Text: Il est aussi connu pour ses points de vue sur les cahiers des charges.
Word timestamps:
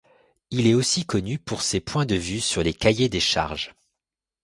Il 0.49 0.65
est 0.65 0.73
aussi 0.73 1.05
connu 1.05 1.37
pour 1.37 1.61
ses 1.61 1.79
points 1.79 2.07
de 2.07 2.15
vue 2.15 2.39
sur 2.41 2.63
les 2.63 2.73
cahiers 2.73 3.07
des 3.07 3.19
charges. 3.19 3.75